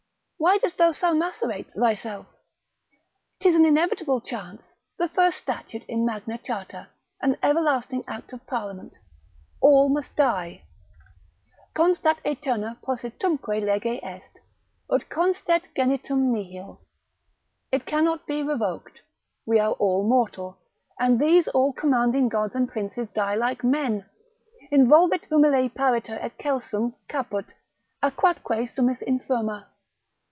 Why 0.43 0.57
dost 0.57 0.79
thou 0.79 0.91
so 0.91 1.13
macerate 1.13 1.71
thyself? 1.75 2.25
'Tis 3.39 3.53
an 3.53 3.63
inevitable 3.63 4.19
chance, 4.21 4.75
the 4.97 5.07
first 5.07 5.37
statute 5.37 5.83
in 5.85 6.03
Magna 6.03 6.39
Charta, 6.39 6.87
an 7.21 7.37
everlasting 7.43 8.03
Act 8.07 8.33
of 8.33 8.47
Parliament, 8.47 8.97
all 9.61 9.87
must 9.87 10.15
die. 10.15 10.63
Constat 11.75 12.17
aeterna 12.25 12.79
positumque 12.81 13.61
lege 13.63 13.99
est, 14.01 14.39
Ut 14.91 15.07
constet 15.09 15.69
genitum 15.77 16.31
nihil. 16.33 16.81
It 17.71 17.85
cannot 17.85 18.25
be 18.25 18.41
revoked, 18.41 19.03
we 19.45 19.59
are 19.59 19.73
all 19.73 20.09
mortal, 20.09 20.57
and 20.99 21.19
these 21.19 21.47
all 21.49 21.71
commanding 21.71 22.29
gods 22.29 22.55
and 22.55 22.67
princes 22.67 23.07
die 23.13 23.35
like 23.35 23.63
men:—involvit 23.63 25.27
humile 25.29 25.69
pariter 25.71 26.17
et 26.19 26.35
celsum 26.39 26.95
caput, 27.07 27.53
aquatque 28.01 28.67
summis 28.67 29.03
infima. 29.03 29.67